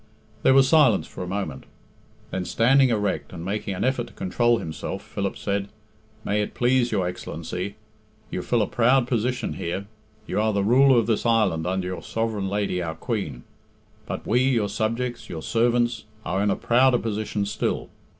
There 0.41 0.55
was 0.55 0.67
silence 0.67 1.05
for 1.05 1.21
a 1.21 1.27
moment. 1.27 1.65
Then, 2.31 2.43
standing 2.45 2.89
erect, 2.89 3.31
and 3.33 3.45
making 3.45 3.75
an 3.75 3.83
effort 3.83 4.07
to 4.07 4.13
control 4.13 4.57
himself, 4.57 5.03
Philip 5.03 5.37
said, 5.37 5.67
"May 6.25 6.41
it 6.41 6.55
please 6.55 6.91
your 6.91 7.07
Excellency, 7.07 7.75
you 8.31 8.41
fill 8.41 8.63
a 8.63 8.67
proud 8.67 9.07
position 9.07 9.53
here; 9.53 9.85
you 10.25 10.41
are 10.41 10.53
the 10.53 10.63
ruler 10.63 10.97
of 10.97 11.05
this 11.05 11.23
island 11.23 11.67
under 11.67 11.85
your 11.87 12.01
sovereign 12.01 12.49
lady 12.49 12.81
our 12.81 12.95
Queen. 12.95 13.43
But 14.07 14.25
we, 14.25 14.39
your 14.41 14.69
subjects, 14.69 15.29
your 15.29 15.43
servants, 15.43 16.05
are 16.25 16.41
in 16.41 16.49
a 16.49 16.55
prouder 16.55 16.97
position 16.97 17.45
still. 17.45 17.89